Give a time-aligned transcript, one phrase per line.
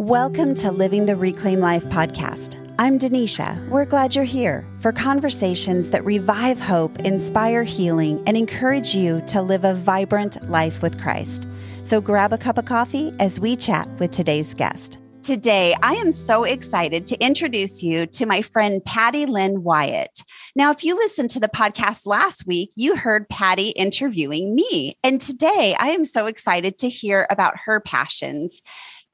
[0.00, 2.56] Welcome to Living the Reclaim Life podcast.
[2.78, 3.68] I'm Denisha.
[3.68, 9.42] We're glad you're here for conversations that revive hope, inspire healing, and encourage you to
[9.42, 11.46] live a vibrant life with Christ.
[11.82, 15.00] So grab a cup of coffee as we chat with today's guest.
[15.20, 20.22] Today, I am so excited to introduce you to my friend Patty Lynn Wyatt.
[20.56, 24.96] Now, if you listened to the podcast last week, you heard Patty interviewing me.
[25.04, 28.62] And today, I am so excited to hear about her passions.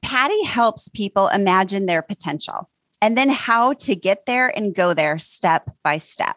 [0.03, 2.71] Patty helps people imagine their potential
[3.03, 6.37] and then how to get there and go there step by step.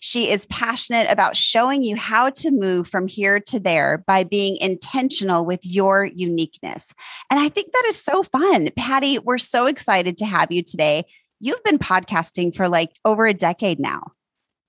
[0.00, 4.56] She is passionate about showing you how to move from here to there by being
[4.58, 6.92] intentional with your uniqueness.
[7.30, 8.70] And I think that is so fun.
[8.76, 11.04] Patty, we're so excited to have you today.
[11.40, 14.12] You've been podcasting for like over a decade now.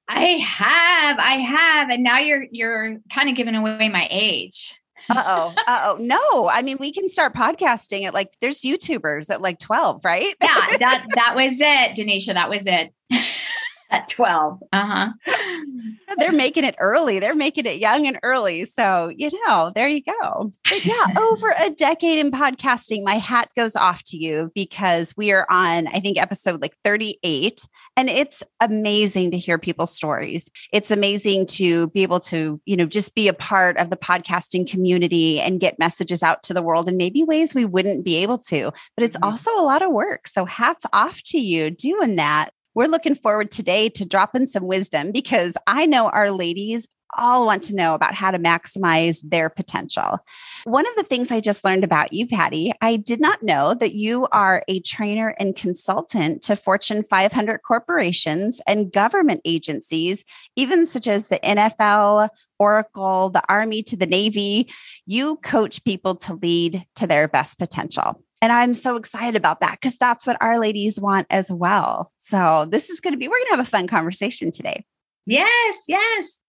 [0.09, 4.73] I have, I have, and now you're you're kind of giving away my age
[5.09, 5.53] uh oh.
[5.67, 5.97] Uh oh.
[5.99, 10.35] No, I mean, we can start podcasting at like, there's YouTubers at like 12, right?
[10.41, 12.33] yeah, that, that was it, Denisha.
[12.33, 12.93] That was it.
[13.89, 14.59] at 12.
[14.73, 15.35] Uh huh.
[16.17, 17.19] They're making it early.
[17.19, 18.65] They're making it young and early.
[18.65, 20.51] So, you know, there you go.
[20.69, 25.31] But yeah, over a decade in podcasting, my hat goes off to you because we
[25.31, 27.65] are on, I think, episode like 38.
[27.95, 30.49] And it's amazing to hear people's stories.
[30.71, 34.69] It's amazing to be able to, you know, just be a part of the podcasting
[34.69, 38.37] community and get messages out to the world in maybe ways we wouldn't be able
[38.39, 38.71] to.
[38.95, 39.31] But it's mm-hmm.
[39.31, 40.27] also a lot of work.
[40.27, 42.51] So hats off to you doing that.
[42.77, 47.63] We're looking forward today to dropping some wisdom because I know our ladies all want
[47.63, 50.19] to know about how to maximize their potential.
[50.65, 53.95] One of the things I just learned about you, Patty, I did not know that
[53.95, 60.23] you are a trainer and consultant to Fortune 500 corporations and government agencies,
[60.55, 64.69] even such as the NFL, Oracle, the Army to the Navy.
[65.07, 68.21] You coach people to lead to their best potential.
[68.41, 72.11] And I'm so excited about that because that's what our ladies want as well.
[72.17, 74.85] So, this is going to be, we're going to have a fun conversation today.
[75.25, 76.41] Yes, yes.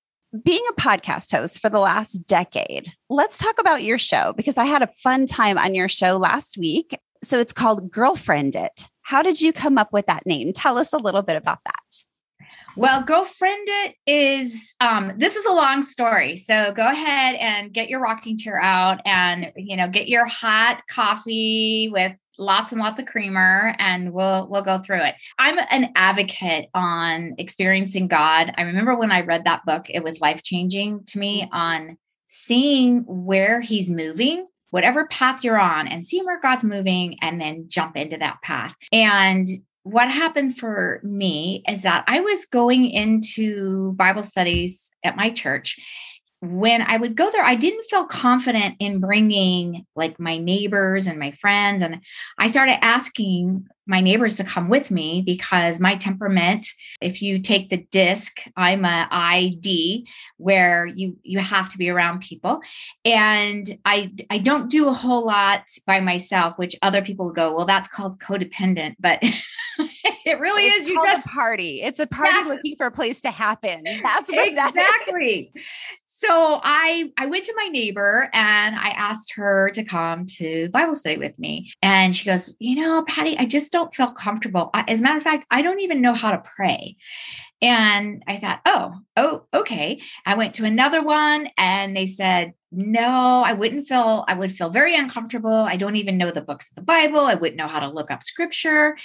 [0.44, 4.66] Being a podcast host for the last decade, let's talk about your show because I
[4.66, 6.98] had a fun time on your show last week.
[7.22, 8.86] So, it's called Girlfriend It.
[9.02, 10.52] How did you come up with that name?
[10.52, 12.02] Tell us a little bit about that.
[12.78, 16.36] Well, girlfriend it is um this is a long story.
[16.36, 20.82] So go ahead and get your rocking chair out and you know, get your hot
[20.88, 25.16] coffee with lots and lots of creamer and we'll we'll go through it.
[25.40, 28.54] I'm an advocate on experiencing God.
[28.56, 33.60] I remember when I read that book, it was life-changing to me on seeing where
[33.60, 38.18] he's moving whatever path you're on and see where God's moving and then jump into
[38.18, 38.74] that path.
[38.92, 39.46] And
[39.90, 45.78] what happened for me is that I was going into Bible studies at my church.
[46.40, 51.18] When I would go there, I didn't feel confident in bringing like my neighbors and
[51.18, 51.82] my friends.
[51.82, 52.00] And
[52.38, 56.66] I started asking my neighbors to come with me because my temperament
[57.00, 60.06] if you take the disc i'm a id
[60.36, 62.60] where you you have to be around people
[63.04, 67.66] and i i don't do a whole lot by myself which other people go well
[67.66, 69.18] that's called codependent but
[70.24, 72.44] it really it's is you just a party it's a party yeah.
[72.46, 75.50] looking for a place to happen that's what exactly
[76.20, 80.96] so I I went to my neighbor and I asked her to come to Bible
[80.96, 81.72] study with me.
[81.80, 84.70] And she goes, "You know, Patty, I just don't feel comfortable.
[84.74, 86.96] As a matter of fact, I don't even know how to pray."
[87.62, 93.42] And I thought, "Oh, oh, okay." I went to another one and they said, no,
[93.44, 95.50] I wouldn't feel, I would feel very uncomfortable.
[95.50, 97.20] I don't even know the books of the Bible.
[97.20, 98.96] I wouldn't know how to look up scripture.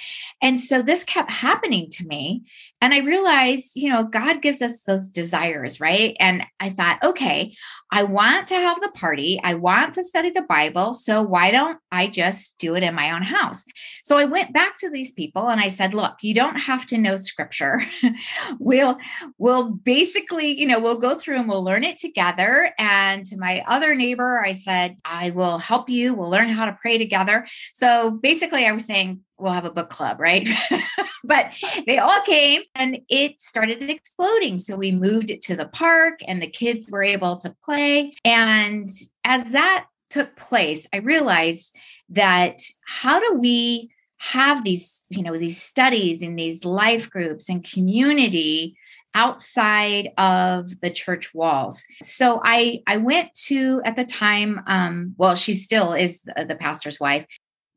[0.41, 2.43] And so this kept happening to me.
[2.83, 6.17] And I realized, you know, God gives us those desires, right?
[6.19, 7.55] And I thought, okay,
[7.93, 9.39] I want to have the party.
[9.43, 10.95] I want to study the Bible.
[10.95, 13.65] So why don't I just do it in my own house?
[14.03, 16.97] So I went back to these people and I said, look, you don't have to
[16.97, 17.83] know scripture.
[18.59, 18.97] we'll,
[19.37, 22.73] we'll basically, you know, we'll go through and we'll learn it together.
[22.79, 26.15] And to my other neighbor, I said, I will help you.
[26.15, 27.45] We'll learn how to pray together.
[27.75, 30.47] So basically, I was saying, we'll have a book club, right?
[31.23, 31.51] but
[31.85, 34.59] they all came and it started exploding.
[34.59, 37.82] So we moved it to the park and the kids were able to play.
[38.23, 38.89] And
[39.23, 41.75] as that took place, I realized
[42.09, 47.63] that how do we have these, you know, these studies in these life groups and
[47.63, 48.77] community
[49.15, 51.83] outside of the church walls.
[52.01, 56.55] So I I went to at the time um well she still is the, the
[56.55, 57.25] pastor's wife.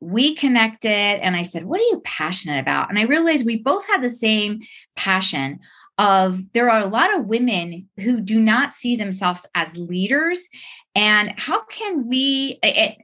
[0.00, 3.86] We connected and I said, "What are you passionate about?" And I realized we both
[3.86, 4.60] had the same
[4.94, 5.58] passion
[5.98, 10.48] of there are a lot of women who do not see themselves as leaders.
[10.94, 12.58] And how can we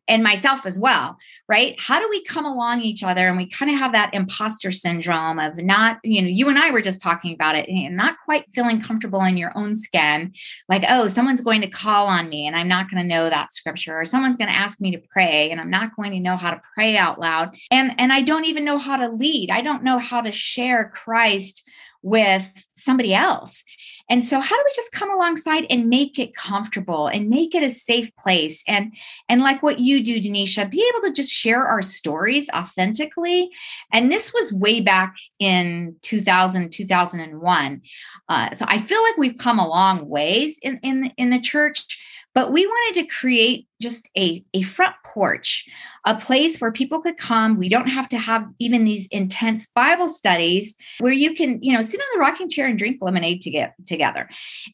[0.08, 1.18] and myself as well
[1.52, 1.78] right?
[1.78, 5.38] How do we come along each other and we kind of have that imposter syndrome
[5.38, 8.46] of not you know you and i were just talking about it and not quite
[8.54, 10.32] feeling comfortable in your own skin.
[10.70, 13.54] Like oh someone's going to call on me and i'm not going to know that
[13.54, 16.38] scripture or someone's going to ask me to pray and i'm not going to know
[16.38, 17.54] how to pray out loud.
[17.70, 19.50] And and i don't even know how to lead.
[19.50, 21.68] I don't know how to share christ
[22.02, 22.42] with
[22.74, 23.62] somebody else.
[24.10, 27.62] And so how do we just come alongside and make it comfortable and make it
[27.62, 28.62] a safe place?
[28.68, 28.94] And
[29.28, 33.50] and like what you do Denisha be able to just share our stories authentically.
[33.92, 37.82] And this was way back in 2000 2001
[38.28, 41.98] uh, so I feel like we've come a long ways in in in the church
[42.34, 45.68] but we wanted to create just a, a front porch,
[46.06, 47.58] a place where people could come.
[47.58, 51.82] We don't have to have even these intense Bible studies where you can, you know,
[51.82, 54.28] sit on the rocking chair and drink lemonade to get together.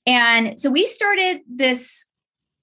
[0.06, 2.06] And so we started this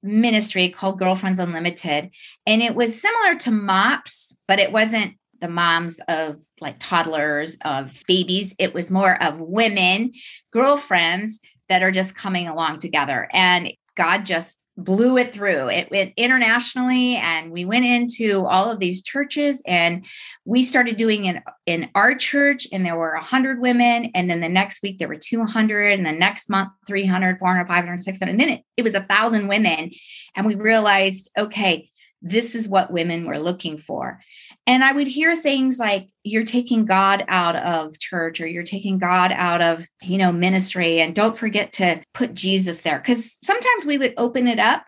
[0.02, 2.12] ministry called Girlfriends Unlimited.
[2.46, 8.02] And it was similar to MOPS, but it wasn't the moms of like toddlers, of
[8.08, 8.54] babies.
[8.58, 10.14] It was more of women,
[10.52, 13.28] girlfriends that are just coming along together.
[13.34, 15.70] And God just blew it through.
[15.70, 20.06] It went internationally, and we went into all of these churches, and
[20.44, 24.12] we started doing it in our church, and there were 100 women.
[24.14, 28.04] And then the next week, there were 200, and the next month, 300, 400, 500,
[28.04, 28.32] 600.
[28.32, 29.92] And then it, it was a thousand women.
[30.36, 31.90] And we realized, okay,
[32.26, 34.20] this is what women were looking for.
[34.66, 38.98] And I would hear things like, you're taking God out of church or you're taking
[38.98, 41.00] God out of, you know, ministry.
[41.00, 42.98] And don't forget to put Jesus there.
[42.98, 44.84] Because sometimes we would open it up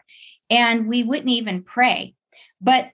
[0.49, 2.15] and we wouldn't even pray.
[2.59, 2.89] But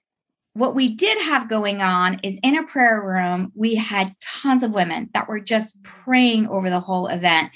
[0.52, 4.74] what we did have going on is in a prayer room, we had tons of
[4.74, 7.50] women that were just praying over the whole event.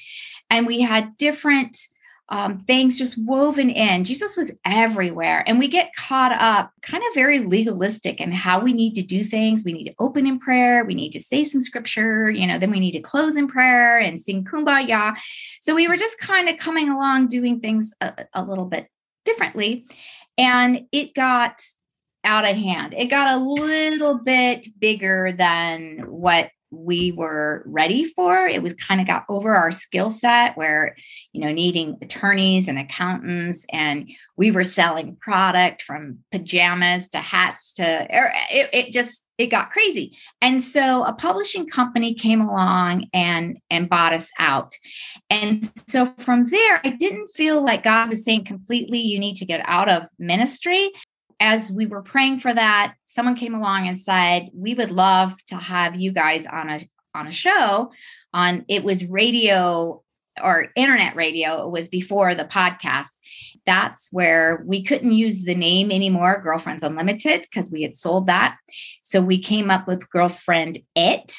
[0.48, 1.76] And we had different
[2.30, 4.04] um, things just woven in.
[4.04, 5.44] Jesus was everywhere.
[5.46, 9.24] And we get caught up kind of very legalistic in how we need to do
[9.24, 9.64] things.
[9.64, 10.84] We need to open in prayer.
[10.84, 13.98] We need to say some scripture, you know, then we need to close in prayer
[13.98, 15.16] and sing kumbaya.
[15.62, 18.88] So we were just kind of coming along doing things a, a little bit
[19.24, 19.86] differently.
[20.36, 21.62] And it got
[22.24, 22.94] out of hand.
[22.94, 28.46] It got a little bit bigger than what we were ready for.
[28.46, 30.96] It was kind of got over our skill set where,
[31.32, 37.72] you know, needing attorneys and accountants, and we were selling product from pajamas to hats
[37.74, 40.16] to er, it, it just it got crazy.
[40.42, 44.74] And so a publishing company came along and and bought us out.
[45.30, 49.46] And so from there, I didn't feel like God was saying completely, you need to
[49.46, 50.90] get out of ministry
[51.40, 55.56] as we were praying for that, someone came along and said, "We would love to
[55.56, 56.80] have you guys on a
[57.14, 57.92] on a show
[58.32, 60.02] on it was radio
[60.42, 63.10] or internet radio it was before the podcast.
[63.66, 68.56] That's where we couldn't use the name anymore girlfriends unlimited because we had sold that.
[69.02, 71.34] So we came up with girlfriend it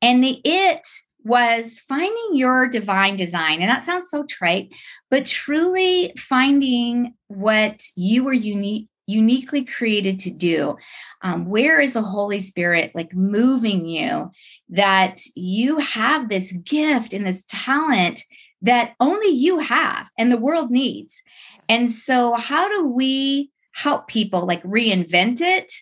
[0.00, 0.86] and the it
[1.24, 4.74] was finding your divine design and that sounds so trite
[5.08, 10.76] but truly finding what you were unique uniquely created to do
[11.22, 14.30] um, where is the holy spirit like moving you
[14.68, 18.22] that you have this gift and this talent
[18.60, 21.20] that only you have and the world needs
[21.68, 25.72] and so how do we help people like reinvent it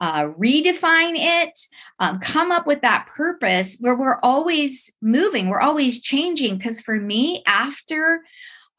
[0.00, 1.58] uh, redefine it,
[1.98, 6.56] um, come up with that purpose where we're always moving, we're always changing.
[6.56, 8.20] Because for me, after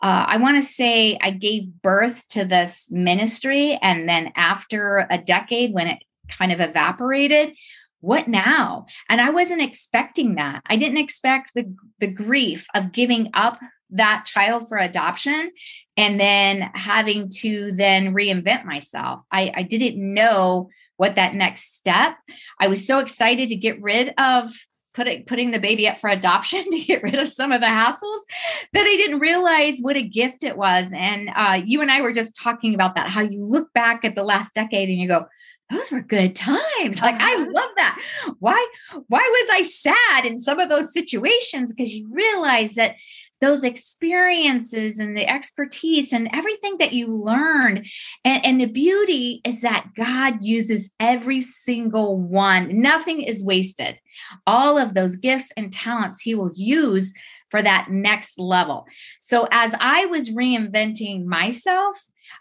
[0.01, 3.77] uh, I want to say I gave birth to this ministry.
[3.81, 7.55] And then after a decade, when it kind of evaporated,
[8.01, 8.85] what now?
[9.09, 10.61] And I wasn't expecting that.
[10.65, 13.59] I didn't expect the, the grief of giving up
[13.91, 15.51] that child for adoption
[15.97, 19.21] and then having to then reinvent myself.
[19.31, 22.15] I, I didn't know what that next step.
[22.59, 24.51] I was so excited to get rid of
[24.99, 28.19] putting putting the baby up for adoption to get rid of some of the hassles
[28.73, 30.91] that I didn't realize what a gift it was.
[30.93, 34.15] And uh, you and I were just talking about that, how you look back at
[34.15, 35.25] the last decade and you go,
[35.69, 36.59] those were good times.
[37.01, 37.27] Like uh-huh.
[37.29, 38.01] I love that.
[38.39, 38.67] Why
[39.07, 41.71] why was I sad in some of those situations?
[41.71, 42.95] Because you realize that
[43.41, 47.87] those experiences and the expertise and everything that you learned.
[48.25, 53.99] And, and, the beauty is that God uses every single one, nothing is wasted.
[54.45, 57.13] All of those gifts and talents He will use
[57.49, 58.85] for that next level.
[59.21, 61.97] So, as I was reinventing myself,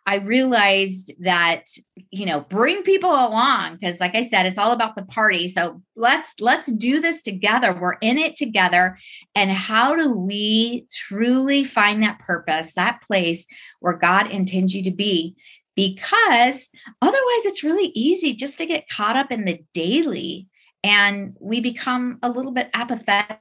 [0.07, 1.66] I realized that,
[2.11, 5.49] you know, bring people along because like I said, it's all about the party.
[5.49, 7.78] So let's let's do this together.
[7.78, 8.99] We're in it together.
[9.35, 13.47] And how do we truly find that purpose, that place
[13.80, 15.37] where God intends you to be?
[15.76, 16.68] Because
[17.02, 20.49] otherwise it's really easy just to get caught up in the daily
[20.83, 23.38] and we become a little bit apathetic.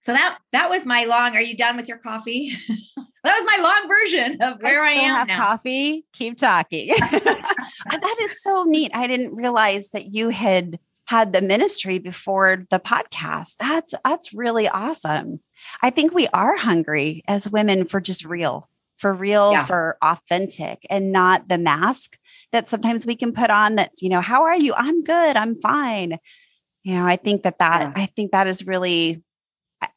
[0.00, 1.36] So that that was my long.
[1.36, 2.56] Are you done with your coffee?
[3.22, 5.38] that was my long version of where I, I am have now.
[5.38, 6.06] Coffee.
[6.12, 6.88] Keep talking.
[7.10, 8.90] that is so neat.
[8.94, 13.56] I didn't realize that you had had the ministry before the podcast.
[13.58, 15.40] That's that's really awesome.
[15.82, 19.64] I think we are hungry as women for just real, for real, yeah.
[19.64, 22.16] for authentic, and not the mask
[22.52, 23.76] that sometimes we can put on.
[23.76, 24.72] That you know, how are you?
[24.74, 25.36] I'm good.
[25.36, 26.18] I'm fine.
[26.84, 28.02] You know, I think that that yeah.
[28.02, 29.22] I think that is really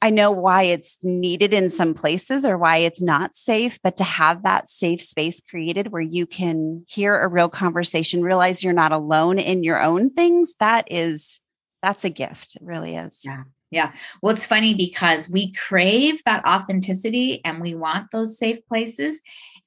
[0.04, 4.04] I know why it's needed in some places or why it's not safe, but to
[4.04, 8.92] have that safe space created where you can hear a real conversation, realize you're not
[8.92, 11.40] alone in your own things, that is,
[11.82, 12.58] that's a gift.
[12.58, 13.22] It really is.
[13.24, 13.44] Yeah.
[13.72, 13.94] Yeah.
[14.22, 19.22] Well, it's funny because we crave that authenticity and we want those safe places.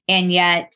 [0.07, 0.71] And yet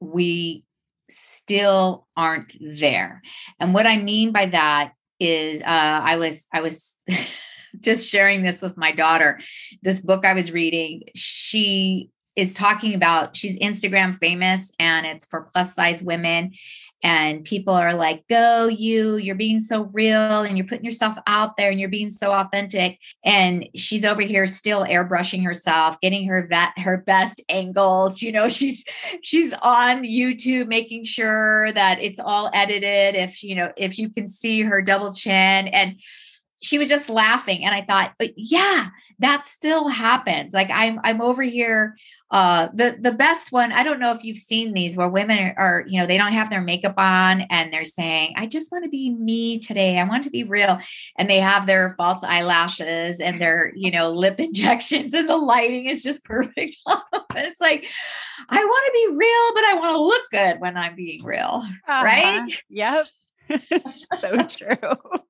[0.00, 0.64] we
[1.08, 3.22] still aren't there.
[3.60, 6.98] And what I mean by that is uh, I was, I was,
[7.78, 9.40] just sharing this with my daughter.
[9.82, 15.42] This book I was reading, she is talking about she's Instagram famous and it's for
[15.42, 16.52] plus size women.
[17.02, 21.56] And people are like, go, you, you're being so real and you're putting yourself out
[21.56, 22.98] there and you're being so authentic.
[23.24, 28.20] And she's over here still airbrushing herself, getting her vet, her best angles.
[28.20, 28.84] You know, she's
[29.22, 33.14] she's on YouTube making sure that it's all edited.
[33.14, 35.98] If you know, if you can see her double chin and
[36.60, 38.88] she was just laughing and i thought but yeah
[39.20, 40.54] that still happens.
[40.54, 41.96] Like i'm i'm over here
[42.30, 45.54] uh the the best one i don't know if you've seen these where women are,
[45.58, 48.84] are you know they don't have their makeup on and they're saying i just want
[48.84, 49.98] to be me today.
[49.98, 50.78] I want to be real.
[51.16, 55.86] And they have their false eyelashes and their you know lip injections and the lighting
[55.86, 56.76] is just perfect.
[57.32, 57.86] It's like
[58.48, 61.62] i want to be real but i want to look good when i'm being real.
[61.64, 62.04] Uh-huh.
[62.04, 62.50] right?
[62.68, 63.06] Yep.
[64.20, 65.26] So true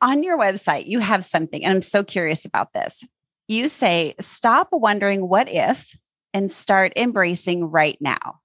[0.00, 3.04] on your website, you have something, and I'm so curious about this.
[3.48, 5.94] You say, stop wondering what if
[6.32, 8.40] and start embracing right now.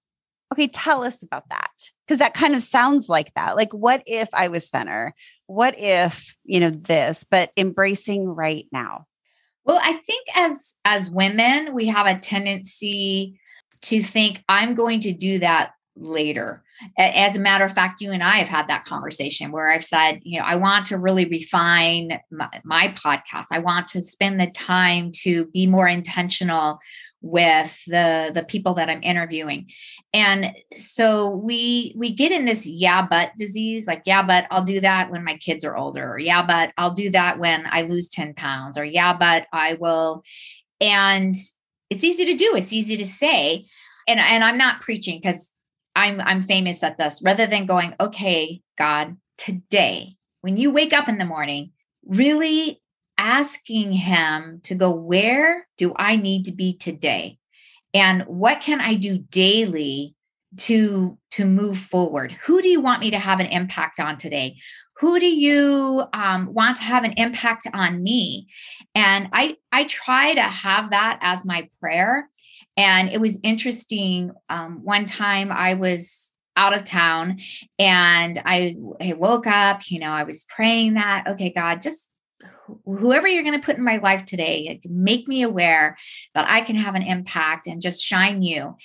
[0.51, 1.71] Okay, tell us about that.
[2.05, 3.55] Because that kind of sounds like that.
[3.55, 5.13] Like, what if I was thinner?
[5.47, 9.05] What if, you know, this, but embracing right now?
[9.63, 13.39] Well, I think as as women, we have a tendency
[13.83, 16.63] to think I'm going to do that later.
[16.97, 20.19] As a matter of fact, you and I have had that conversation where I've said,
[20.23, 23.47] you know, I want to really refine my, my, podcast.
[23.51, 26.79] I want to spend the time to be more intentional
[27.21, 29.69] with the the people that I'm interviewing.
[30.13, 34.79] And so we we get in this yeah but disease like yeah but I'll do
[34.81, 38.09] that when my kids are older or yeah but I'll do that when I lose
[38.09, 40.23] 10 pounds or yeah but I will
[40.79, 41.35] and
[41.89, 43.65] it's easy to do it's easy to say
[44.07, 45.49] and and I'm not preaching because
[45.95, 47.21] I'm I'm famous at this.
[47.23, 51.71] Rather than going, okay, God, today, when you wake up in the morning,
[52.05, 52.81] really
[53.17, 57.37] asking him to go, where do I need to be today?
[57.93, 60.15] And what can I do daily
[60.57, 62.31] to to move forward?
[62.31, 64.57] Who do you want me to have an impact on today?
[64.99, 68.47] Who do you um, want to have an impact on me?
[68.93, 72.29] And I I try to have that as my prayer
[72.77, 74.31] and it was interesting.
[74.49, 77.39] Um, one time I was out of town
[77.79, 82.09] and I, I woke up, you know, I was praying that, okay, God, just
[82.85, 85.97] whoever you're going to put in my life today, make me aware
[86.33, 88.75] that I can have an impact and just shine you.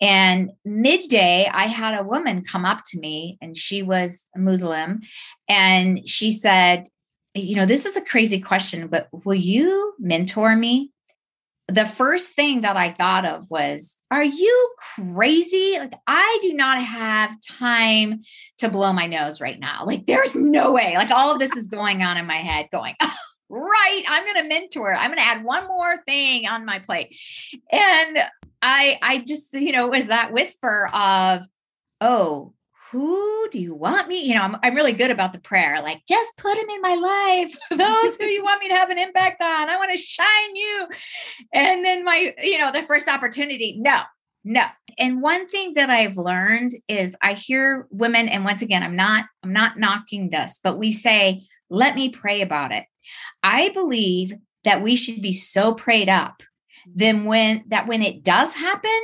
[0.00, 5.00] And midday, I had a woman come up to me and she was a Muslim.
[5.48, 6.86] And she said,
[7.34, 10.92] You know, this is a crazy question, but will you mentor me?
[11.68, 15.76] The first thing that I thought of was, are you crazy?
[15.78, 18.20] Like, I do not have time
[18.58, 19.84] to blow my nose right now.
[19.84, 20.94] Like, there's no way.
[20.96, 23.12] Like, all of this is going on in my head, going, oh,
[23.48, 24.94] right, I'm going to mentor.
[24.94, 27.16] I'm going to add one more thing on my plate.
[27.72, 28.18] And
[28.62, 31.46] I, I just, you know, was that whisper of,
[32.00, 32.52] oh,
[32.90, 34.24] who do you want me?
[34.24, 36.94] You know, I'm, I'm really good about the prayer, like just put them in my
[36.94, 37.56] life.
[37.70, 39.68] Those who you want me to have an impact on.
[39.68, 40.86] I want to shine you.
[41.52, 44.02] And then my, you know, the first opportunity, no,
[44.44, 44.64] no.
[44.98, 49.26] And one thing that I've learned is I hear women, and once again, I'm not,
[49.42, 52.84] I'm not knocking this, but we say, let me pray about it.
[53.42, 54.32] I believe
[54.64, 56.42] that we should be so prayed up
[56.94, 59.00] then when that when it does happen,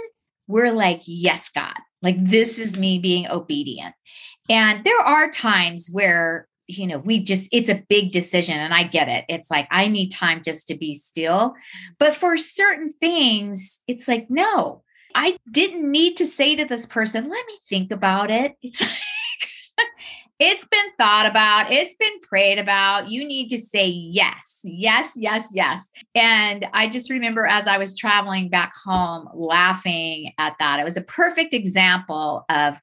[0.46, 3.94] we're like, yes, God, like this is me being obedient.
[4.48, 8.84] And there are times where, you know, we just, it's a big decision and I
[8.84, 9.24] get it.
[9.28, 11.54] It's like, I need time just to be still.
[11.98, 14.82] But for certain things, it's like, no,
[15.14, 18.54] I didn't need to say to this person, let me think about it.
[18.62, 18.80] It's
[19.78, 19.86] like,
[20.42, 23.08] it's been thought about, it's been prayed about.
[23.08, 25.88] You need to say yes, yes, yes, yes.
[26.16, 30.80] And I just remember as I was traveling back home laughing at that.
[30.80, 32.76] It was a perfect example of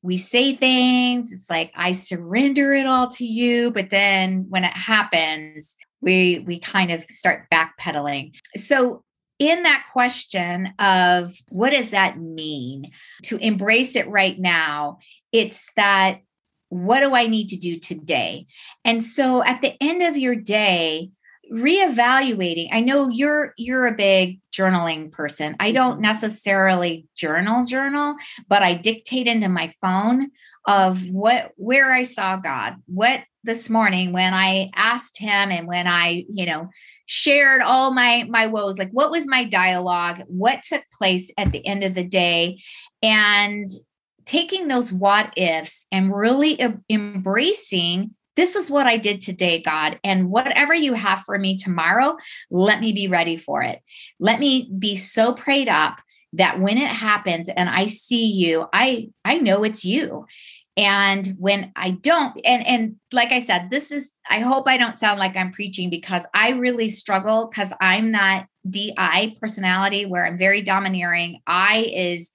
[0.00, 4.74] we say things, it's like I surrender it all to you, but then when it
[4.74, 8.32] happens, we we kind of start backpedaling.
[8.56, 9.04] So
[9.38, 12.90] in that question of what does that mean
[13.24, 14.98] to embrace it right now,
[15.30, 16.20] it's that
[16.68, 18.46] what do I need to do today?
[18.84, 21.10] And so at the end of your day,
[21.52, 26.02] reevaluating i know you're you're a big journaling person i don't mm-hmm.
[26.02, 28.16] necessarily journal journal
[28.48, 30.28] but i dictate into my phone
[30.66, 35.86] of what where i saw god what this morning when i asked him and when
[35.86, 36.68] i you know
[37.06, 41.64] shared all my my woes like what was my dialogue what took place at the
[41.64, 42.60] end of the day
[43.02, 43.70] and
[44.26, 49.98] taking those what ifs and really embracing this is what I did today, God.
[50.04, 52.16] And whatever you have for me tomorrow,
[52.50, 53.80] let me be ready for it.
[54.20, 55.98] Let me be so prayed up
[56.34, 60.26] that when it happens and I see you, I I know it's you.
[60.76, 64.98] And when I don't, and and like I said, this is I hope I don't
[64.98, 70.36] sound like I'm preaching because I really struggle because I'm that DI personality where I'm
[70.36, 71.40] very domineering.
[71.46, 72.30] I is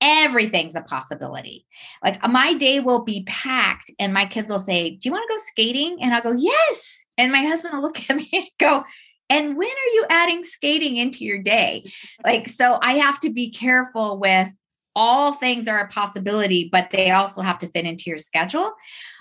[0.00, 1.66] everything's a possibility.
[2.02, 5.34] Like my day will be packed, and my kids will say, Do you want to
[5.34, 5.98] go skating?
[6.00, 7.04] And I'll go, Yes.
[7.18, 8.84] And my husband will look at me and go,
[9.30, 11.90] And when are you adding skating into your day?
[12.24, 14.50] Like, so I have to be careful with
[14.94, 18.72] all things are a possibility, but they also have to fit into your schedule.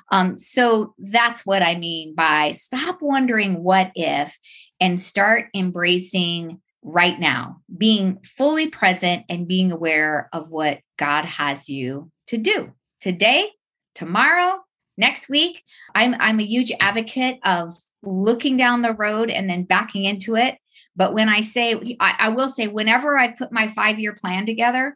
[0.09, 4.37] Um, so that's what I mean by stop wondering what if
[4.79, 11.67] and start embracing right now, being fully present and being aware of what God has
[11.67, 13.49] you to do today,
[13.95, 14.59] tomorrow,
[14.95, 15.63] next week.
[15.95, 20.57] I'm I'm a huge advocate of looking down the road and then backing into it.
[20.95, 24.45] But when I say, I, I will say, whenever I put my five year plan
[24.45, 24.95] together,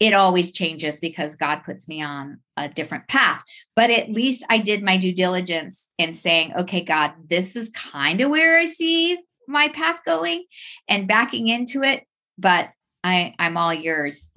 [0.00, 3.42] it always changes because God puts me on a different path.
[3.76, 8.20] But at least I did my due diligence in saying, okay, God, this is kind
[8.20, 10.44] of where I see my path going
[10.88, 12.04] and backing into it,
[12.36, 12.70] but
[13.02, 14.30] I, I'm all yours.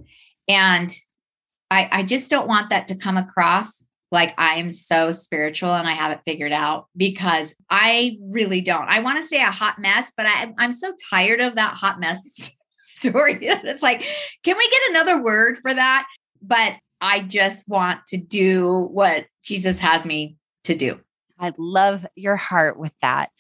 [0.48, 0.92] And
[1.70, 5.94] I, I just don't want that to come across like I'm so spiritual and I
[5.94, 8.90] have it figured out because I really don't.
[8.90, 12.00] I want to say a hot mess, but I, I'm so tired of that hot
[12.00, 13.38] mess story.
[13.42, 14.06] it's like,
[14.44, 16.06] can we get another word for that?
[16.42, 21.00] But I just want to do what Jesus has me to do.
[21.40, 23.32] I love your heart with that.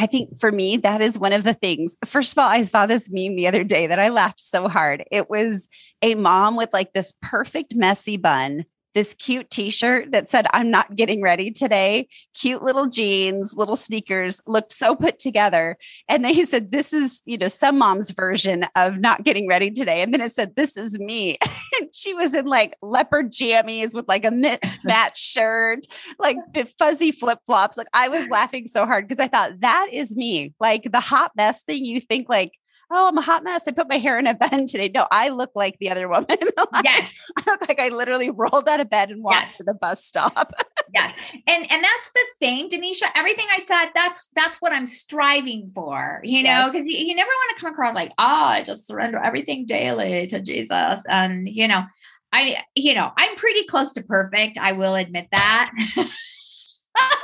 [0.00, 1.94] I think for me, that is one of the things.
[2.06, 5.04] First of all, I saw this meme the other day that I laughed so hard.
[5.10, 5.68] It was
[6.00, 10.96] a mom with like this perfect messy bun this cute t-shirt that said i'm not
[10.96, 12.08] getting ready today.
[12.34, 15.76] Cute little jeans little sneakers looked so put together.
[16.08, 20.02] And they said this is you know some mom's version of not getting ready today.
[20.02, 21.38] And then it said this is me.
[21.80, 25.86] And she was in like leopard jammies with like a mismatched shirt
[26.18, 27.76] like the fuzzy flip-flops.
[27.76, 30.52] Like i was laughing so hard because i thought that is me.
[30.58, 32.52] Like the hot mess thing you think like
[32.90, 33.62] oh, I'm a hot mess.
[33.66, 34.90] I put my hair in a bun today.
[34.92, 36.26] No, I look like the other woman.
[36.84, 37.30] yes.
[37.38, 39.56] I look like I literally rolled out of bed and walked yes.
[39.58, 40.52] to the bus stop.
[40.94, 41.12] yeah.
[41.46, 43.10] And and that's the thing, Denisha.
[43.14, 47.00] Everything I said, that's that's what I'm striving for, you know, because yes.
[47.00, 50.40] you, you never want to come across like, oh, I just surrender everything daily to
[50.40, 51.04] Jesus.
[51.08, 51.84] And you know,
[52.32, 54.58] I, you know, I'm pretty close to perfect.
[54.58, 55.72] I will admit that.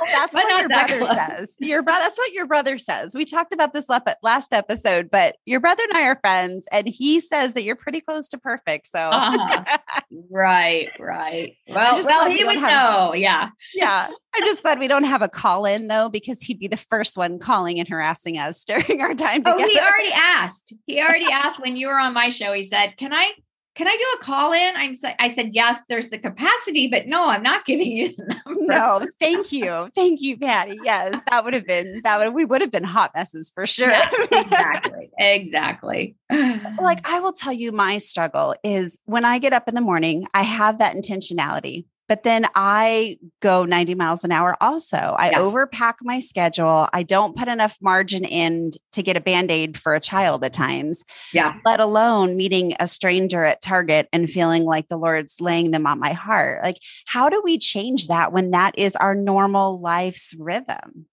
[0.05, 1.09] That's what your brother close.
[1.09, 1.55] says.
[1.59, 2.01] Your brother.
[2.03, 3.15] That's what your brother says.
[3.15, 3.87] We talked about this
[4.21, 8.01] last episode, but your brother and I are friends, and he says that you're pretty
[8.01, 8.87] close to perfect.
[8.87, 9.77] So, uh-huh.
[10.29, 11.55] right, right.
[11.69, 13.13] Well, well, he would have, know.
[13.13, 14.09] Yeah, yeah.
[14.33, 17.17] I'm just glad we don't have a call in though, because he'd be the first
[17.17, 19.63] one calling and harassing us during our time together.
[19.63, 20.73] Oh, he already asked.
[20.85, 22.53] He already asked when you were on my show.
[22.53, 23.31] He said, "Can I
[23.77, 24.75] can I do a call in?
[24.75, 28.61] I'm I said, yes, there's the capacity, but no, I'm not giving you the number.
[28.65, 29.91] No, thank you.
[29.93, 30.79] Thank you, Patty.
[30.83, 33.89] Yes, that would have been, that would, we would have been hot messes for sure.
[33.89, 35.11] Yes, exactly.
[35.19, 36.15] exactly.
[36.81, 40.27] like I will tell you my struggle is when I get up in the morning,
[40.33, 44.97] I have that intentionality But then I go 90 miles an hour also.
[44.97, 45.39] I yeah.
[45.39, 46.87] overpack my schedule.
[46.93, 50.53] I don't put enough margin in to get a band aid for a child at
[50.53, 51.03] times.
[51.33, 51.55] Yeah.
[51.65, 55.99] Let alone meeting a stranger at Target and feeling like the Lord's laying them on
[55.99, 56.63] my heart.
[56.63, 61.07] Like, how do we change that when that is our normal life's rhythm?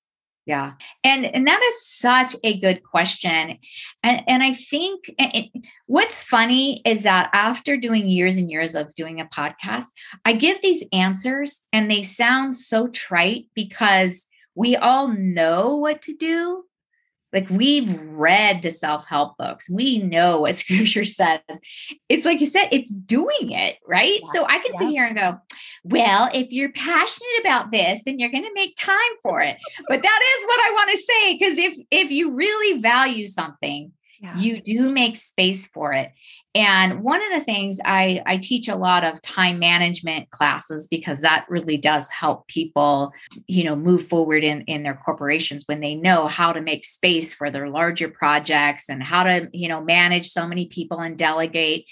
[0.46, 0.72] Yeah.
[1.02, 3.58] And and that is such a good question.
[4.02, 5.50] And and I think it,
[5.86, 9.86] what's funny is that after doing years and years of doing a podcast,
[10.26, 16.14] I give these answers and they sound so trite because we all know what to
[16.14, 16.64] do,
[17.34, 21.40] like we've read the self help books, we know what scripture says.
[22.08, 24.20] It's like you said, it's doing it, right?
[24.22, 24.30] Yeah.
[24.32, 24.78] So I can yeah.
[24.78, 25.38] sit here and go,
[25.82, 29.56] well, if you're passionate about this, then you're going to make time for it.
[29.88, 33.92] but that is what I want to say because if if you really value something,
[34.20, 34.38] yeah.
[34.38, 36.12] you do make space for it.
[36.54, 41.20] And one of the things I, I teach a lot of time management classes because
[41.20, 43.12] that really does help people,
[43.48, 47.34] you know, move forward in, in their corporations when they know how to make space
[47.34, 51.86] for their larger projects and how to, you know, manage so many people and delegate.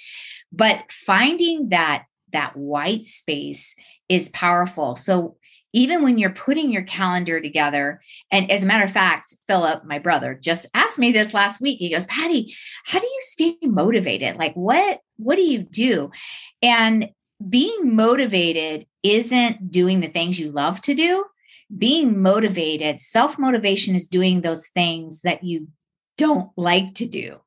[0.53, 3.75] But finding that that white space
[4.09, 4.96] is powerful.
[4.96, 5.37] So
[5.72, 9.98] even when you're putting your calendar together, and as a matter of fact, Philip, my
[9.98, 11.78] brother, just asked me this last week.
[11.78, 12.54] He goes, Patty,
[12.85, 14.37] how do you stay motivated?
[14.37, 16.11] Like what what do you do?
[16.62, 17.11] And
[17.48, 21.24] being motivated isn't doing the things you love to do.
[21.76, 25.68] Being motivated, self-motivation is doing those things that you
[26.18, 27.38] don't like to do.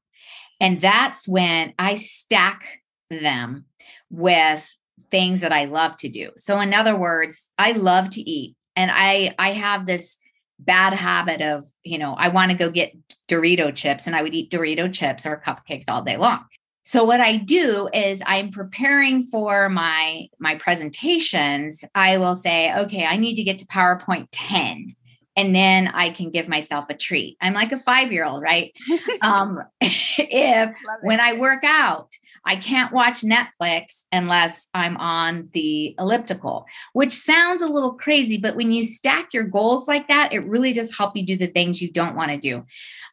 [0.59, 3.65] And that's when I stack them
[4.09, 4.69] with
[5.12, 6.31] things that I love to do.
[6.38, 10.17] So in other words, I love to eat and I I have this
[10.60, 12.93] bad habit of, you know, I want to go get
[13.27, 16.45] Dorito chips and I would eat Dorito chips or cupcakes all day long.
[16.84, 21.84] So what I do is I'm preparing for my my presentations.
[21.95, 24.95] I will say, okay, I need to get to PowerPoint 10
[25.36, 27.38] and then I can give myself a treat.
[27.41, 28.71] I'm like a 5-year-old, right?
[29.21, 30.69] um if
[31.01, 32.12] when I work out,
[32.45, 38.55] I can't watch Netflix unless I'm on the elliptical, which sounds a little crazy, but
[38.55, 41.81] when you stack your goals like that, it really does help you do the things
[41.81, 42.63] you don't want to do.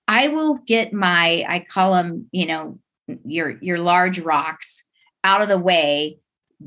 [0.07, 2.79] I will get my, I call them, you know,
[3.25, 4.85] your your large rocks
[5.25, 6.18] out of the way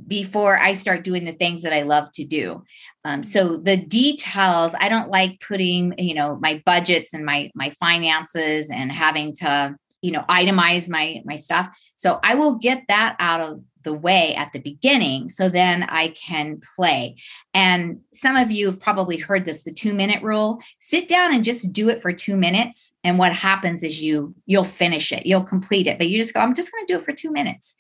[0.07, 2.63] before I start doing the things that I love to do.
[3.05, 7.73] Um, so the details, I don't like putting, you know, my budgets and my my
[7.79, 9.75] finances and having to
[10.05, 11.67] you know itemize my my stuff.
[11.95, 16.09] So i will get that out of the way at the beginning so then i
[16.09, 17.15] can play.
[17.53, 20.59] And some of you have probably heard this the 2 minute rule.
[20.79, 24.63] Sit down and just do it for 2 minutes and what happens is you you'll
[24.63, 25.25] finish it.
[25.25, 25.97] You'll complete it.
[25.97, 27.75] But you just go i'm just going to do it for 2 minutes.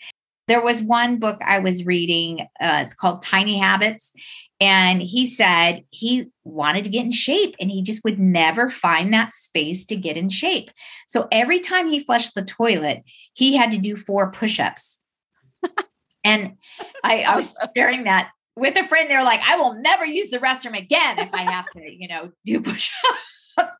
[0.47, 4.13] There was one book i was reading uh, it's called tiny habits
[4.59, 9.13] and he said he wanted to get in shape and he just would never find
[9.13, 10.71] that space to get in shape.
[11.07, 14.99] So every time he flushed the toilet, he had to do four push ups.
[16.23, 16.53] and
[17.03, 19.09] I, I, was sharing that with a friend.
[19.09, 22.31] They're like, I will never use the restroom again if I have to, you know,
[22.45, 22.91] do push
[23.57, 23.73] ups.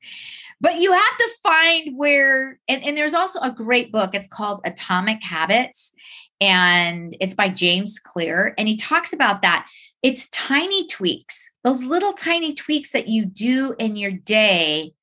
[0.59, 4.13] But you have to find where, and, and there's also a great book.
[4.13, 5.93] It's called Atomic Habits
[6.41, 8.53] and it's by James Clear.
[8.57, 9.67] And he talks about that
[10.01, 14.93] it's tiny tweaks, those little tiny tweaks that you do in your day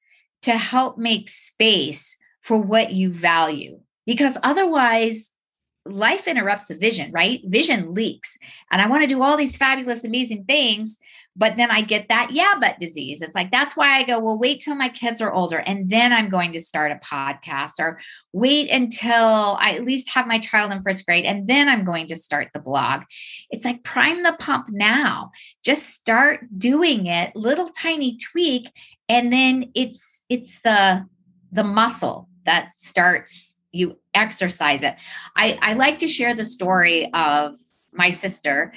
[0.42, 3.80] to help make space for what you value.
[4.06, 5.30] Because otherwise,
[5.84, 7.40] life interrupts the vision, right?
[7.44, 8.36] Vision leaks.
[8.70, 10.98] And I want to do all these fabulous, amazing things,
[11.34, 13.22] but then I get that yeah, but disease.
[13.22, 16.12] It's like, that's why I go, well, wait till my kids are older and then
[16.12, 17.98] I'm going to start a podcast or
[18.32, 22.06] wait until I at least have my child in first grade and then I'm going
[22.08, 23.02] to start the blog.
[23.50, 25.30] It's like prime the pump now.
[25.64, 28.70] Just start doing it, little tiny tweak.
[29.08, 31.06] And then it's, it's the,
[31.50, 34.94] the muscle that starts you exercise it.
[35.34, 37.54] I, I like to share the story of
[37.94, 38.74] my sister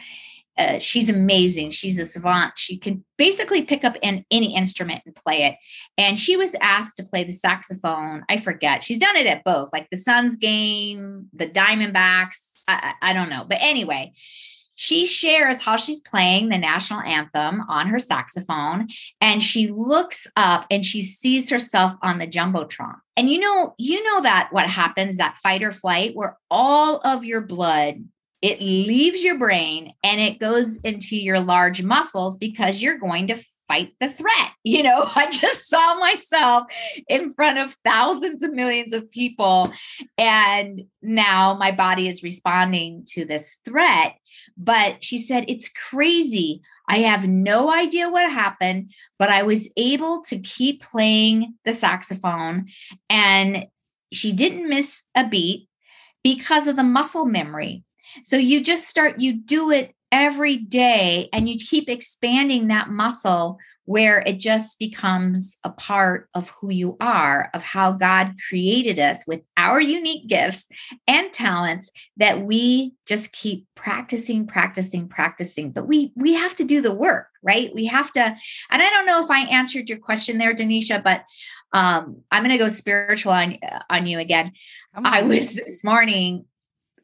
[0.57, 1.69] uh, she's amazing.
[1.71, 2.53] She's a savant.
[2.57, 5.55] She can basically pick up an, any instrument and play it.
[5.97, 8.23] And she was asked to play the saxophone.
[8.29, 8.83] I forget.
[8.83, 12.37] She's done it at both, like the Suns game, the Diamondbacks.
[12.67, 13.45] I, I, I don't know.
[13.47, 14.13] But anyway,
[14.75, 18.87] she shares how she's playing the national anthem on her saxophone
[19.21, 24.03] and she looks up and she sees herself on the jumbotron and you know you
[24.03, 28.03] know that what happens that fight or flight where all of your blood
[28.45, 33.43] it leaves your brain and it goes into your large muscles because you're going to
[33.67, 34.31] fight the threat.
[34.67, 36.63] You know, I just saw myself
[37.08, 39.71] in front of thousands of millions of people.
[40.17, 44.15] And now my body is responding to this threat.
[44.58, 46.63] But she said, It's crazy.
[46.89, 52.65] I have no idea what happened, but I was able to keep playing the saxophone
[53.08, 53.67] and
[54.12, 55.69] she didn't miss a beat
[56.23, 57.84] because of the muscle memory.
[58.23, 63.58] So you just start, you do it every day and you keep expanding that muscle
[63.84, 69.25] where it just becomes a part of who you are of how God created us
[69.28, 70.67] with our unique gifts
[71.08, 75.71] and talents that we just keep practicing practicing practicing.
[75.71, 77.75] But we we have to do the work right?
[77.75, 81.23] We have to and I don't know if I answered your question there Denisha but
[81.73, 83.58] um I'm going to go spiritual on
[83.89, 84.54] on you again.
[84.95, 86.45] I was this morning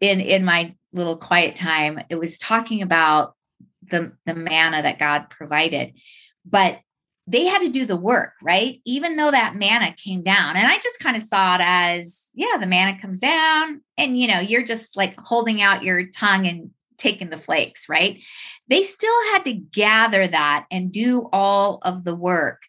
[0.02, 3.36] in in my little quiet time, it was talking about
[3.90, 5.94] the the manna that God provided.
[6.46, 6.80] But
[7.28, 8.82] they had to do the work, right?
[8.84, 10.58] Even though that manna came down.
[10.58, 14.28] And I just kind of saw it as, yeah, the manna comes down and you
[14.28, 18.22] know, you're just like holding out your tongue and taking the flakes, right?
[18.68, 22.62] They still had to gather that and do all of the work.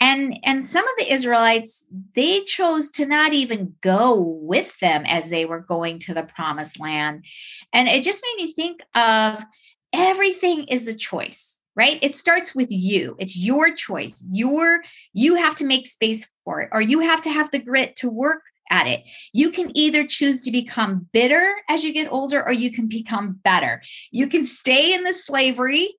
[0.00, 5.28] And and some of the Israelites, they chose to not even go with them as
[5.28, 7.24] they were going to the promised land.
[7.72, 9.44] And it just made me think of
[9.92, 15.54] everything is a choice right it starts with you it's your choice your you have
[15.54, 18.86] to make space for it or you have to have the grit to work at
[18.86, 19.04] it.
[19.32, 23.40] You can either choose to become bitter as you get older or you can become
[23.44, 23.82] better.
[24.10, 25.96] You can stay in the slavery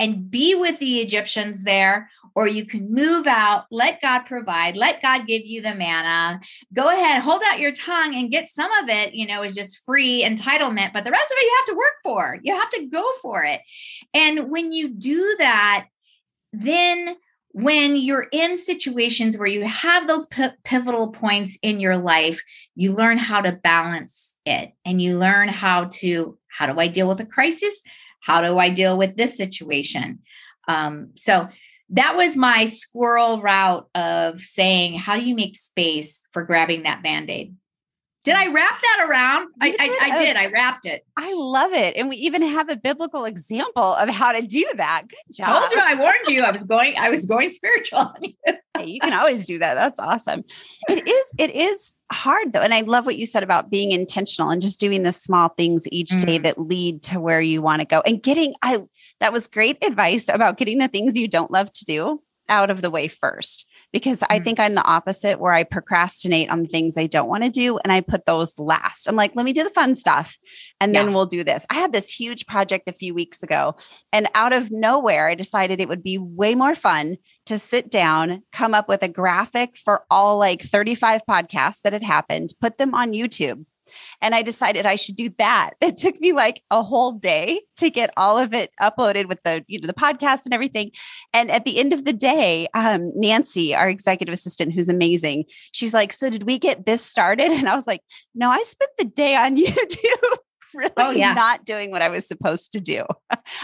[0.00, 5.02] and be with the Egyptians there, or you can move out, let God provide, let
[5.02, 6.40] God give you the manna.
[6.72, 9.84] Go ahead, hold out your tongue and get some of it, you know, is just
[9.84, 12.38] free entitlement, but the rest of it you have to work for.
[12.42, 13.60] You have to go for it.
[14.14, 15.86] And when you do that,
[16.54, 17.14] then
[17.52, 22.42] when you're in situations where you have those p- pivotal points in your life,
[22.74, 27.08] you learn how to balance it and you learn how to how do I deal
[27.08, 27.80] with a crisis?
[28.20, 30.20] How do I deal with this situation?
[30.68, 31.48] Um, so
[31.90, 37.02] that was my squirrel route of saying, how do you make space for grabbing that
[37.02, 37.54] band aid?
[38.22, 39.48] Did I wrap that around?
[39.62, 40.36] I, I, I, did.
[40.36, 41.06] I wrapped it.
[41.16, 41.96] I love it.
[41.96, 45.04] And we even have a biblical example of how to do that.
[45.08, 45.58] Good job.
[45.58, 46.42] Told you, I warned you.
[46.42, 48.12] I was going, I was going spiritual.
[48.76, 49.72] hey, you can always do that.
[49.72, 50.44] That's awesome.
[50.90, 52.60] It is, it is hard though.
[52.60, 55.88] And I love what you said about being intentional and just doing the small things
[55.90, 56.26] each mm.
[56.26, 58.02] day that lead to where you want to go.
[58.04, 58.80] And getting, I
[59.20, 62.82] that was great advice about getting the things you don't love to do out of
[62.82, 64.32] the way first because mm-hmm.
[64.32, 67.50] I think I'm the opposite where I procrastinate on the things I don't want to
[67.50, 69.06] do and I put those last.
[69.06, 70.36] I'm like, let me do the fun stuff
[70.80, 71.02] and yeah.
[71.02, 71.66] then we'll do this.
[71.70, 73.76] I had this huge project a few weeks ago
[74.12, 78.42] and out of nowhere, I decided it would be way more fun to sit down,
[78.52, 82.94] come up with a graphic for all like 35 podcasts that had happened, put them
[82.94, 83.64] on YouTube
[84.20, 85.70] and I decided I should do that.
[85.90, 89.64] It took me like a whole day to get all of it uploaded with the,
[89.66, 90.92] you know, the podcast and everything.
[91.32, 95.92] And at the end of the day, um, Nancy, our executive assistant, who's amazing, she's
[95.92, 97.50] like, So did we get this started?
[97.60, 98.02] And I was like,
[98.34, 100.36] No, I spent the day on YouTube.
[100.74, 101.34] really oh, yeah.
[101.34, 103.04] not doing what I was supposed to do.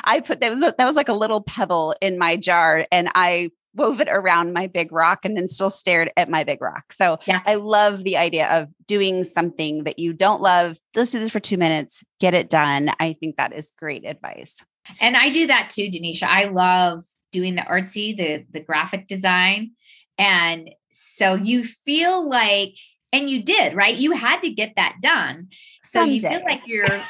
[0.05, 3.09] I put that was a, that was like a little pebble in my jar and
[3.15, 6.93] I wove it around my big rock and then still stared at my big rock.
[6.93, 7.43] So yeah.
[7.47, 10.79] I love the idea of doing something that you don't love.
[10.95, 12.91] Let's do this for two minutes, get it done.
[12.99, 14.65] I think that is great advice.
[15.01, 16.25] And I do that too, Denisha.
[16.25, 19.73] I love doing the artsy, the the graphic design.
[20.19, 22.75] And so you feel like,
[23.13, 23.95] and you did, right?
[23.95, 25.49] You had to get that done.
[25.85, 26.15] So Someday.
[26.15, 27.03] you feel like you're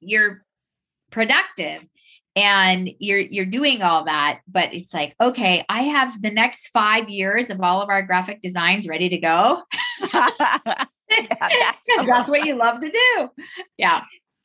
[0.00, 0.44] you're
[1.10, 1.82] productive
[2.40, 7.08] and you're you're doing all that but it's like okay i have the next five
[7.08, 9.62] years of all of our graphic designs ready to go.
[10.12, 10.30] Yeah,
[11.10, 13.28] that's, that's what you love to do.
[13.76, 14.02] Yeah.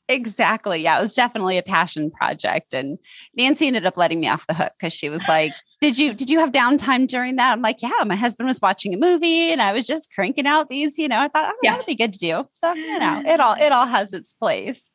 [0.08, 0.84] Exactly.
[0.84, 2.99] Yeah it was definitely a passion project and
[3.36, 6.29] nancy ended up letting me off the hook because she was like did you did
[6.29, 7.53] you have downtime during that?
[7.53, 10.69] I'm like yeah my husband was watching a movie and i was just cranking out
[10.69, 11.71] these you know i thought oh, yeah.
[11.71, 12.47] that'd be good to do.
[12.53, 13.27] So you know mm-hmm.
[13.27, 14.91] it all it all has its place.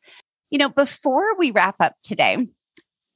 [0.49, 2.47] You know before we wrap up today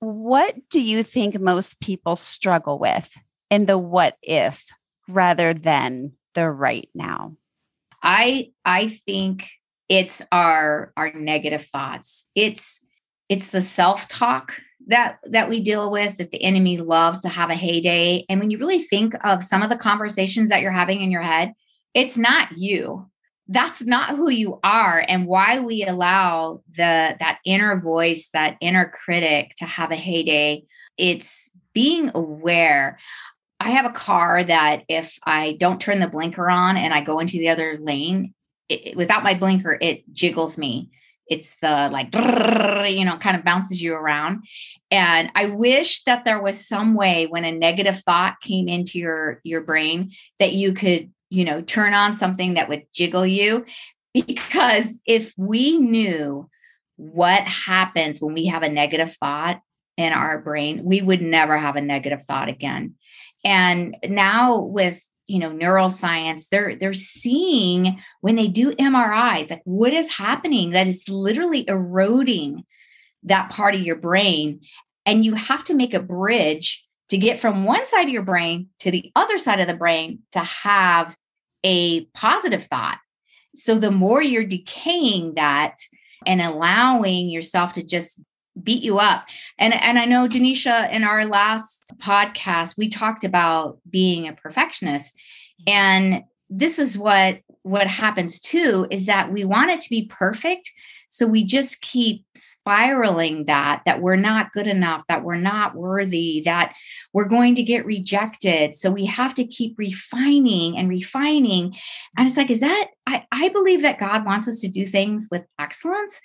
[0.06, 3.10] what do you think most people struggle with
[3.50, 4.66] in the what if
[5.08, 7.36] rather than the right now?
[8.04, 9.50] I I think
[9.90, 12.28] it's our our negative thoughts.
[12.36, 12.86] It's
[13.30, 17.56] it's the self-talk that that we deal with that the enemy loves to have a
[17.56, 18.26] heyday.
[18.30, 21.24] And when you really think of some of the conversations that you're having in your
[21.24, 21.54] head,
[21.96, 23.10] it's not you
[23.48, 28.90] that's not who you are and why we allow the that inner voice that inner
[28.90, 30.64] critic to have a heyday.
[30.98, 32.98] It's being aware.
[33.60, 37.20] I have a car that if i don't turn the blinker on and i go
[37.20, 38.34] into the other lane
[38.68, 40.90] it, without my blinker it jiggles me.
[41.28, 42.14] It's the like
[42.90, 44.44] you know kind of bounces you around.
[44.90, 49.40] And i wish that there was some way when a negative thought came into your
[49.44, 53.66] your brain that you could you know turn on something that would jiggle you.
[54.14, 56.50] Because if we knew
[56.96, 59.60] what happens when we have a negative thought
[59.98, 62.96] in our brain we would never have a negative thought again.
[63.44, 69.92] And now with you know neuroscience they're they're seeing when they do mris like what
[69.92, 72.64] is happening that is literally eroding
[73.26, 74.62] that part of your brain.
[75.06, 78.70] And you have to make a bridge to get from one side of your brain
[78.80, 81.16] to the other side of the brain to have
[81.66, 83.00] a positive thought
[83.56, 85.76] so the more you're decaying that
[86.26, 88.22] and allowing yourself to just
[88.62, 89.26] beat you up.
[89.58, 95.18] And and I know Denisha in our last podcast we talked about being a perfectionist
[95.68, 100.72] and this is what what happens too is that we want it to be perfect
[101.16, 106.42] so we just keep spiraling that that we're not good enough that we're not worthy
[106.44, 106.74] that
[107.14, 111.74] we're going to get rejected so we have to keep refining and refining
[112.18, 115.28] and it's like is that i i believe that god wants us to do things
[115.32, 116.22] with excellence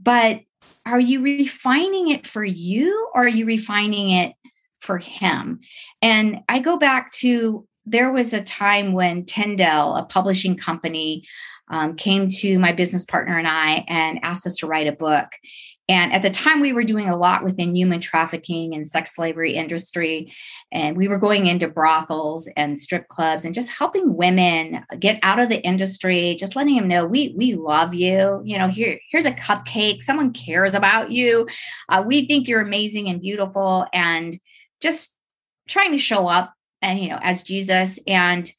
[0.00, 0.40] but
[0.86, 4.34] are you refining it for you or are you refining it
[4.84, 5.60] for him?
[6.02, 11.26] And I go back to there was a time when Tyndale, a publishing company,
[11.68, 15.28] um, came to my business partner and I and asked us to write a book.
[15.86, 19.54] And at the time, we were doing a lot within human trafficking and sex slavery
[19.54, 20.32] industry.
[20.72, 25.38] And we were going into brothels and strip clubs and just helping women get out
[25.38, 28.40] of the industry, just letting them know we, we love you.
[28.46, 30.00] You know, here, here's a cupcake.
[30.00, 31.46] Someone cares about you.
[31.90, 33.86] Uh, we think you're amazing and beautiful.
[33.92, 34.38] And
[34.80, 35.14] just
[35.68, 37.98] trying to show up and, you know, as Jesus.
[38.06, 38.50] And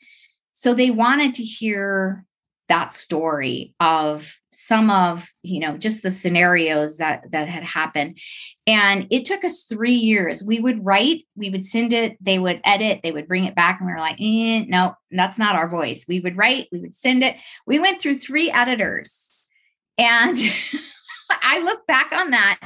[0.54, 2.24] so they wanted to hear
[2.68, 8.18] that story of some of you know just the scenarios that that had happened.
[8.66, 10.44] And it took us three years.
[10.44, 13.80] We would write we would send it they would edit they would bring it back
[13.80, 16.06] and we were like eh, no that's not our voice.
[16.08, 17.36] We would write we would send it.
[17.68, 19.34] We went through three editors.
[19.98, 20.38] And
[21.30, 22.60] I look back on that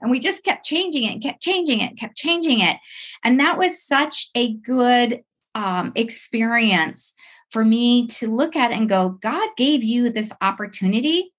[0.00, 2.76] and we just kept changing it, kept changing it, kept changing it.
[3.24, 5.22] And that was such a good
[5.54, 7.14] um, experience
[7.50, 11.32] for me to look at and go, God gave you this opportunity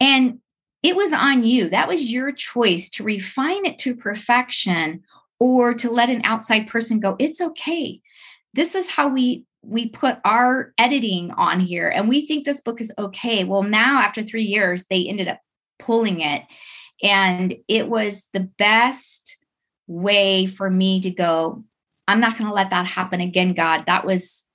[0.00, 0.38] and
[0.82, 1.68] it was on you.
[1.68, 5.02] That was your choice to refine it to perfection
[5.40, 8.00] or to let an outside person go, it's okay.
[8.54, 12.80] This is how we we put our editing on here and we think this book
[12.80, 13.42] is okay.
[13.42, 15.40] Well, now after 3 years they ended up
[15.78, 16.42] pulling it
[17.02, 19.38] and it was the best
[19.88, 21.64] way for me to go
[22.08, 23.84] I'm not going to let that happen again, God.
[23.86, 24.45] That was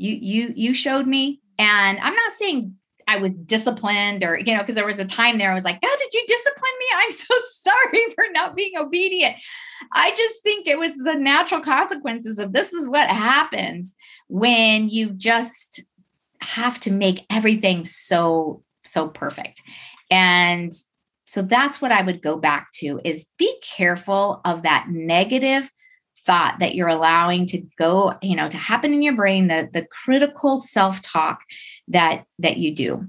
[0.00, 1.40] you you you showed me.
[1.58, 2.74] And i'm not saying
[3.06, 5.80] i was disciplined or you know because there was a time there i was like
[5.80, 6.86] god did you discipline me?
[6.96, 7.34] I'm so
[7.70, 9.36] sorry for not being obedient.
[9.92, 13.94] I just think it was the natural consequences of this is what happens
[14.28, 15.82] when you just
[16.40, 19.60] have to make everything so so perfect.
[20.10, 20.72] And
[21.26, 25.70] so that's what i would go back to is be careful of that negative
[26.30, 29.84] thought that you're allowing to go you know to happen in your brain the the
[29.86, 31.40] critical self-talk
[31.88, 33.04] that that you do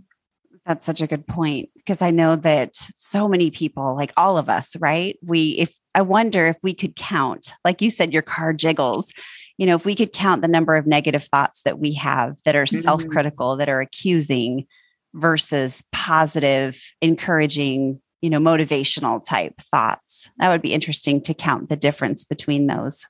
[0.66, 4.50] that's such a good point because i know that so many people like all of
[4.50, 8.54] us right we if i wonder if we could count like you said your car
[8.54, 9.14] jiggles
[9.60, 12.56] you know if we could count the number of negative thoughts that we have that
[12.56, 12.82] are mm-hmm.
[12.82, 14.66] self-critical that are accusing
[15.14, 20.30] versus positive encouraging you know, motivational type thoughts.
[20.38, 23.06] That would be interesting to count the difference between those.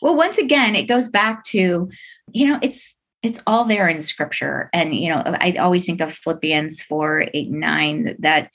[0.00, 1.88] Well, once again, it goes back to,
[2.32, 4.68] you know, it's it's all there in scripture.
[4.72, 8.50] And, you know, I always think of Philippians 4, 8, 9, that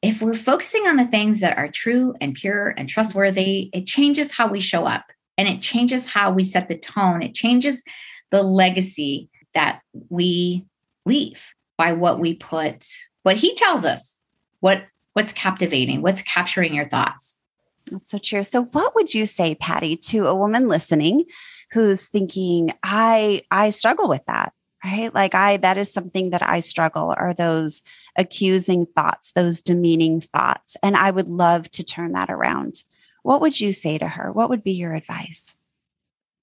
[0.00, 4.30] if we're focusing on the things that are true and pure and trustworthy, it changes
[4.30, 5.06] how we show up
[5.36, 7.22] and it changes how we set the tone.
[7.22, 7.82] It changes
[8.30, 10.64] the legacy that we
[11.04, 12.86] leave by what we put,
[13.22, 14.18] what he tells us,
[14.60, 17.38] what what's captivating, what's capturing your thoughts.
[17.92, 18.42] That's so true.
[18.42, 21.24] So what would you say, Patty, to a woman listening
[21.72, 24.52] who's thinking, I I struggle with that,
[24.84, 25.14] right?
[25.14, 27.82] Like I that is something that I struggle are those
[28.16, 30.76] accusing thoughts, those demeaning thoughts.
[30.82, 32.82] And I would love to turn that around.
[33.22, 34.32] What would you say to her?
[34.32, 35.56] What would be your advice?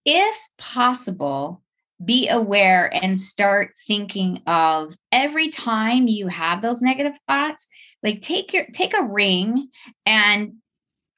[0.06, 1.62] If possible,
[2.04, 7.68] be aware and start thinking of every time you have those negative thoughts
[8.04, 9.68] like take your take a ring
[10.06, 10.54] and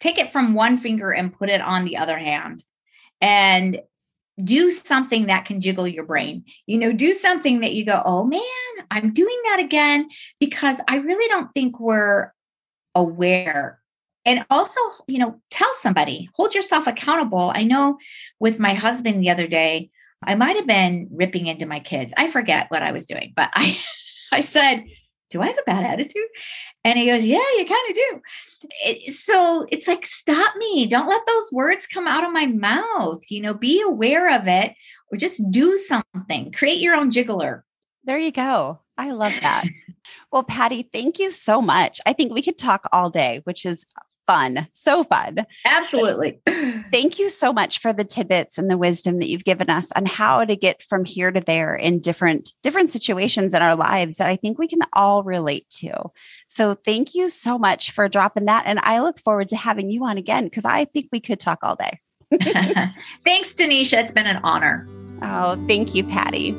[0.01, 2.63] take it from one finger and put it on the other hand
[3.21, 3.79] and
[4.43, 6.43] do something that can jiggle your brain.
[6.65, 8.41] You know, do something that you go, oh man,
[8.89, 12.33] I'm doing that again, because I really don't think we're
[12.95, 13.79] aware.
[14.25, 17.51] And also, you know, tell somebody, hold yourself accountable.
[17.53, 17.97] I know
[18.39, 19.91] with my husband the other day,
[20.23, 22.13] I might have been ripping into my kids.
[22.17, 23.79] I forget what I was doing, but I
[24.31, 24.85] I said,
[25.31, 26.27] do I have a bad attitude?
[26.83, 28.21] And he goes, yeah, you kind of do.
[28.85, 30.87] It, so it's like, stop me.
[30.87, 33.23] Don't let those words come out of my mouth.
[33.29, 34.73] You know, be aware of it
[35.11, 36.51] or just do something.
[36.51, 37.63] Create your own jiggler.
[38.03, 38.79] There you go.
[38.97, 39.67] I love that.
[40.31, 41.99] well, Patty, thank you so much.
[42.05, 43.85] I think we could talk all day, which is
[44.27, 44.67] fun.
[44.73, 45.45] So fun.
[45.65, 46.41] Absolutely.
[46.91, 50.05] Thank you so much for the tidbits and the wisdom that you've given us on
[50.05, 54.27] how to get from here to there in different different situations in our lives that
[54.27, 56.11] I think we can all relate to.
[56.47, 60.05] So thank you so much for dropping that and I look forward to having you
[60.05, 61.99] on again because I think we could talk all day.
[63.25, 64.87] Thanks Tanisha, it's been an honor.
[65.21, 66.53] Oh, thank you, Patty.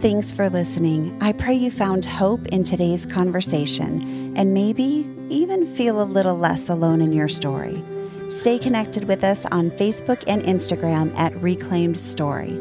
[0.00, 1.16] Thanks for listening.
[1.20, 6.68] I pray you found hope in today's conversation and maybe even feel a little less
[6.68, 7.82] alone in your story.
[8.28, 12.52] Stay connected with us on Facebook and Instagram at Reclaimed Story.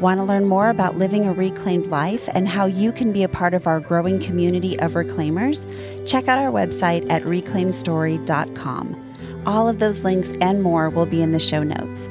[0.00, 3.28] Want to learn more about living a reclaimed life and how you can be a
[3.28, 5.66] part of our growing community of reclaimers?
[6.06, 9.14] Check out our website at reclaimedstory.com.
[9.46, 12.08] All of those links and more will be in the show notes.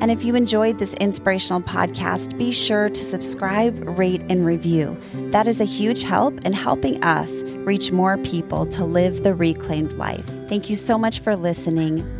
[0.00, 4.96] And if you enjoyed this inspirational podcast, be sure to subscribe, rate, and review.
[5.30, 9.92] That is a huge help in helping us reach more people to live the reclaimed
[9.92, 10.24] life.
[10.48, 12.15] Thank you so much for listening.